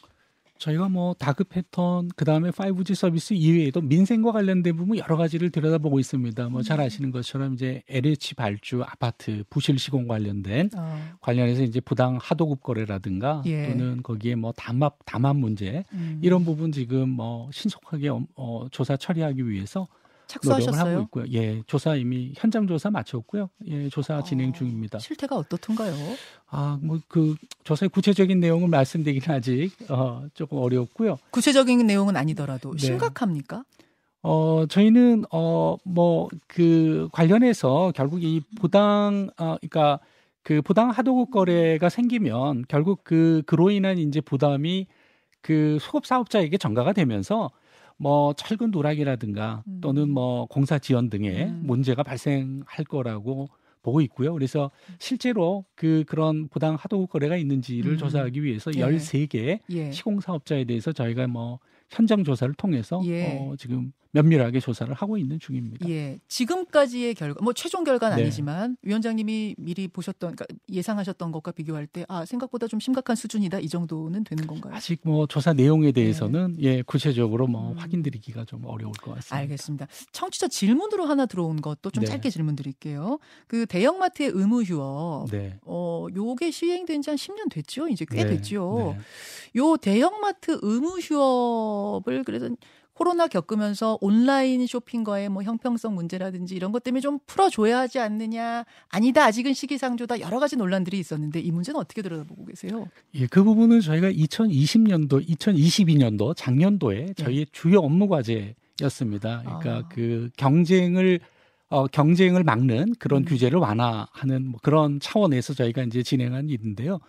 저희가 0.63 0.89
뭐 0.89 1.13
다크 1.15 1.45
패턴 1.45 2.09
그다음에 2.15 2.51
5G 2.51 2.95
서비스 2.95 3.35
이외에도 3.35 3.81
민생과 3.81 4.31
관련된 4.31 4.77
부분 4.77 4.97
여러 4.97 5.17
가지를 5.17 5.51
들여다보고 5.51 5.99
있습니다. 5.99 6.49
뭐잘 6.51 6.81
아시는 6.81 7.11
것처럼 7.11 7.55
이제 7.55 7.83
LH 7.89 8.35
발주 8.37 8.81
아파트 8.85 9.43
부실 9.51 9.77
시공 9.81 10.07
관련된 10.07 10.71
어. 10.77 11.17
관련해서 11.21 11.65
이제 11.65 11.81
부당 11.81 12.17
하도급 12.23 12.63
거래라든가 12.63 13.43
예. 13.47 13.71
또는 13.71 14.05
거기에 14.05 14.37
뭐 14.37 14.53
담합 14.53 14.99
담합 15.05 15.37
문제 15.37 15.85
음. 15.95 16.21
이런 16.23 16.45
부분 16.45 16.71
지금 16.71 17.09
뭐 17.09 17.51
신속하게 17.53 18.11
어, 18.37 18.67
조사 18.71 18.97
처리하기 18.97 19.49
위해서 19.49 19.89
착수하셨어요? 20.33 20.93
하고 20.95 21.03
있고요. 21.05 21.25
예, 21.33 21.63
조사 21.67 21.95
이미 21.97 22.33
현장 22.37 22.67
조사 22.67 22.91
마쳤고요. 22.91 23.51
예, 23.67 23.89
조사 23.89 24.17
아, 24.17 24.23
진행 24.23 24.53
중입니다. 24.53 24.99
실태가 24.99 25.37
어떻던가요? 25.37 25.95
아, 26.49 26.79
뭐 26.83 26.99
그 27.09 27.35
조사의 27.65 27.91
구체적인 27.91 28.41
내용을 28.41 28.69
말씀드리긴 28.69 29.31
아직 29.33 29.71
어, 29.91 30.25
조금 30.35 30.59
어렵고요. 30.59 31.19
구체적인 31.31 31.87
내용은 31.87 32.17
아니더라도 32.17 32.73
네. 32.73 32.79
심각합니까? 32.79 33.65
어, 34.23 34.65
저희는 34.69 35.25
어, 35.33 35.77
뭐 35.85 36.29
그 36.47 37.09
관련해서 37.13 37.93
결국 37.95 38.23
이 38.23 38.41
부당 38.61 39.31
어, 39.39 39.57
그러니까 39.61 39.99
그 40.43 40.61
부당 40.63 40.91
하도급 40.91 41.31
거래가 41.31 41.89
생기면 41.89 42.65
결국 42.69 43.01
그 43.05 43.43
그로 43.47 43.71
인한 43.71 43.99
이제 43.99 44.21
부담이 44.21 44.87
그 45.41 45.79
소급 45.81 46.07
사업자에게 46.07 46.57
전가가 46.59 46.93
되면서 46.93 47.51
뭐 48.03 48.33
철근 48.35 48.73
누락이라든가 48.73 49.63
음. 49.69 49.81
또는 49.81 50.11
뭐 50.11 50.47
공사 50.47 50.79
지연 50.81 51.09
등의 51.09 51.45
음. 51.45 51.61
문제가 51.63 52.03
발생할 52.03 52.85
거라고 52.89 53.49
보고 53.83 54.01
있고요. 54.03 54.33
그래서 54.33 54.71
실제로 54.99 55.65
그 55.75 56.05
그런 56.07 56.49
부당 56.49 56.77
하도 56.77 57.07
거래가 57.07 57.37
있는지를 57.37 57.93
음. 57.93 57.99
조사하기 57.99 58.43
위해서 58.43 58.71
예. 58.75 58.81
13개 58.81 59.61
예. 59.71 59.93
시공 59.93 60.21
사업자에 60.21 60.65
대해서 60.65 60.93
저희가 60.93 61.27
뭐 61.27 61.59
현장 61.91 62.25
조사를 62.25 62.55
통해서 62.55 63.03
예. 63.05 63.39
어, 63.39 63.55
지금 63.59 63.93
면밀하게 64.13 64.61
조사를 64.61 64.93
하고 64.93 65.17
있는 65.17 65.41
중입니다. 65.41 65.89
예. 65.89 66.19
지금까지의 66.29 67.15
결과, 67.15 67.43
뭐 67.43 67.53
최종 67.53 67.83
결과는 67.83 68.17
네. 68.17 68.23
아니지만 68.25 68.77
위원장님이 68.83 69.57
미리 69.59 69.89
보셨던, 69.89 70.37
그러니까 70.37 70.45
예상하셨던 70.71 71.33
것과 71.33 71.53
비교할 71.53 71.87
때, 71.87 72.05
아 72.09 72.25
생각보다 72.27 72.67
좀 72.67 72.79
심각한 72.79 73.17
수준이다 73.17 73.61
이 73.61 73.69
정도는 73.69 74.25
되는 74.25 74.47
건가요? 74.47 74.75
아직 74.75 75.01
뭐 75.05 75.27
조사 75.27 75.55
내용에 75.55 75.93
대해서는 75.93 76.57
네. 76.59 76.63
예 76.63 76.83
구체적으로 76.83 77.47
뭐 77.47 77.73
음. 77.73 77.79
확인드리기가 77.79 78.45
좀 78.45 78.65
어려울 78.67 78.93
것 78.93 79.15
같습니다. 79.15 79.37
알겠습니다. 79.37 79.87
청취자 80.13 80.49
질문으로 80.49 81.07
하나 81.07 81.25
들어온 81.25 81.63
것도 81.63 81.91
좀 81.91 82.05
네. 82.05 82.11
짧게 82.11 82.29
질문 82.29 82.55
드릴게요. 82.55 83.19
그 83.47 83.65
대형마트의 83.73 84.31
의무 84.35 84.63
휴업, 84.63 85.31
네. 85.31 85.57
어 85.65 86.07
요게 86.15 86.51
시행된 86.51 87.01
지 87.03 87.11
한 87.11 87.17
10년 87.17 87.51
됐죠? 87.51 87.89
이제 87.89 88.05
꽤 88.11 88.25
네. 88.25 88.37
됐죠. 88.37 88.95
네. 88.97 89.61
요 89.61 89.77
대형마트 89.77 90.59
의무 90.63 90.99
휴업을 91.01 92.25
그래도 92.25 92.55
코로나 92.95 93.27
겪으면서 93.27 93.97
온라인 94.03 94.67
쇼핑과의 94.67 95.31
뭐 95.31 95.43
형평성 95.43 95.95
문제라든지 95.95 96.55
이런 96.55 96.73
것 96.73 96.85
때문에 96.85 97.01
좀 97.01 97.19
풀어줘야 97.27 97.79
하지 97.81 97.99
않느냐. 97.99 98.65
아니다. 98.91 99.25
아직은 99.25 99.55
시기상조다. 99.55 100.21
여러 100.21 100.39
가지 100.39 100.57
논란들이 100.57 100.99
있었는데 100.99 101.41
이 101.41 101.51
문제는 101.51 101.81
어떻게 101.81 102.03
들여다보고 102.03 102.45
계세요? 102.45 102.87
예, 103.15 103.27
그 103.27 103.43
부분은 103.43 103.81
저희가 103.81 104.11
2020년도, 104.13 105.27
2022년도 105.27 106.37
작년도에 106.37 107.15
저희의 107.17 107.47
네. 107.47 107.51
주요 107.51 107.79
업무 107.81 108.09
과제였습니다. 108.09 109.43
그러니까 109.45 109.71
아. 109.77 109.89
그 109.89 110.29
경쟁을 110.37 111.21
어, 111.73 111.87
경쟁을 111.87 112.45
막는 112.45 112.97
그런 112.99 113.23
음. 113.23 113.25
규제를 113.25 113.59
완화하는 113.59 114.47
뭐 114.47 114.61
그런 114.63 115.01
차원에서 115.01 115.55
저희가 115.55 115.83
이제 115.85 116.03
진행한 116.03 116.51
일인데요. 116.51 117.01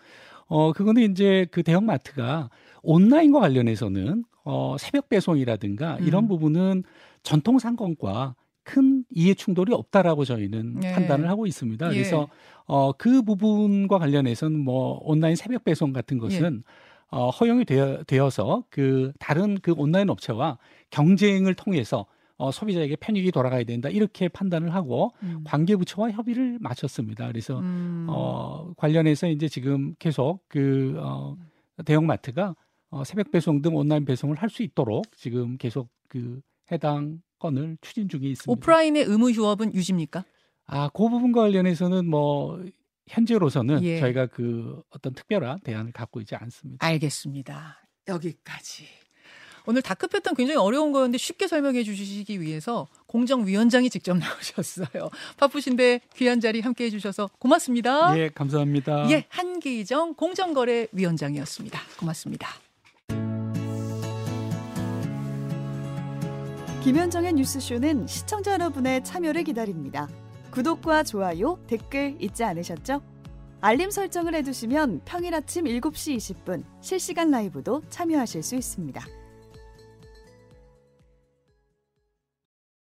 어, 0.48 0.72
그거는 0.72 1.12
이제 1.12 1.46
그 1.52 1.64
대형마트가 1.64 2.50
온라인과 2.82 3.42
관련해서는 3.42 4.24
어, 4.46 4.78
새벽 4.80 5.10
배송이라든가 5.10 5.98
음. 5.98 6.08
이런 6.08 6.28
부분은 6.30 6.84
전통 7.24 7.60
상권과 7.60 8.36
큰 8.64 9.04
이해 9.10 9.34
충돌이 9.34 9.74
없다라고 9.74 10.24
저희는 10.24 10.80
네. 10.80 10.94
판단을 10.94 11.28
하고 11.28 11.46
있습니다. 11.46 11.90
예. 11.90 11.94
그래서 11.94 12.30
어, 12.66 12.94
그 12.94 13.22
부분과 13.22 14.00
관련해서는 14.00 14.58
뭐 14.58 14.98
온라인 15.04 15.36
새벽 15.36 15.66
배송 15.66 15.92
같은 15.92 16.20
것은 16.20 16.64
예. 16.66 16.72
어, 17.10 17.30
허용이 17.30 17.66
되어, 17.66 18.02
되어서 18.08 18.64
그 18.70 19.12
다른 19.20 19.58
그 19.62 19.74
온라인 19.76 20.10
업체와 20.10 20.58
경쟁을 20.90 21.54
통해서 21.54 22.06
어, 22.44 22.52
소비자에게 22.52 22.98
편익이 22.98 23.32
돌아가야 23.32 23.64
된다 23.64 23.88
이렇게 23.88 24.28
판단을 24.28 24.74
하고 24.74 25.14
음. 25.24 25.44
관계부처와 25.46 26.12
협의를 26.12 26.58
마쳤습니다. 26.60 27.28
그래서 27.28 27.60
음. 27.60 28.06
어, 28.10 28.74
관련해서 28.76 29.28
이제 29.30 29.48
지금 29.48 29.96
계속 29.98 30.44
그 30.50 30.96
어, 31.00 31.38
대형마트가 31.86 32.54
어, 32.90 33.04
새벽 33.06 33.32
배송 33.32 33.62
등 33.62 33.76
온라인 33.76 34.04
배송을 34.04 34.36
할 34.36 34.50
수 34.50 34.62
있도록 34.62 35.06
지금 35.16 35.58
계속 35.58 35.90
그 36.10 36.42
해당 36.72 37.22
건을 37.40 37.78
추진 37.82 38.10
중에 38.10 38.28
있습니다. 38.28 38.52
오프라인의 38.52 39.04
의무 39.04 39.32
휴업은 39.32 39.74
유지입니까? 39.74 40.26
아, 40.66 40.90
그 40.90 41.10
부분과 41.10 41.42
관련해서는 41.42 42.10
뭐 42.10 42.62
현재로서는 43.08 43.84
예. 43.84 44.00
저희가 44.00 44.28
그 44.28 44.82
어떤 44.90 45.14
특별한 45.14 45.60
대안을 45.62 45.92
갖고 45.94 46.20
있지 46.20 46.36
않습니다. 46.36 46.86
알겠습니다. 46.86 47.78
여기까지. 48.08 48.86
오늘 49.66 49.82
다크 49.82 50.08
패턴 50.08 50.36
굉장히 50.36 50.58
어려운 50.58 50.92
거였는데 50.92 51.18
쉽게 51.18 51.48
설명해 51.48 51.84
주시기 51.84 52.42
위해서 52.42 52.88
공정위원장이 53.08 53.90
직접 53.90 54.18
나오셨어요. 54.18 55.10
바쁘신데 55.38 56.02
귀한 56.16 56.40
자리 56.40 56.60
함께 56.62 56.86
해주셔서 56.86 57.30
고맙습니다. 57.40 58.18
예, 58.18 58.30
감사합니다. 58.30 59.10
예, 59.12 59.26
한기정 59.30 60.16
공정거래위원장이었습니다. 60.16 61.80
고맙습니다. 61.98 62.50
김현정의 66.84 67.34
뉴스쇼는 67.34 68.08
시청자 68.08 68.54
여러분의 68.54 69.06
참여를 69.06 69.46
기다립니다. 69.46 70.10
구독과 70.52 71.04
좋아요, 71.04 71.58
댓글 71.68 72.18
잊지 72.20 72.44
않으셨죠? 72.44 73.02
알림 73.62 73.90
설정을 73.90 74.36
해두시면 74.36 75.04
평일 75.06 75.34
아침 75.34 75.64
7시 75.64 76.18
20분 76.18 76.66
실시간 76.82 77.32
라이브도 77.32 77.84
참여하실 77.90 78.44
수 78.44 78.56
있습니다. 78.56 79.23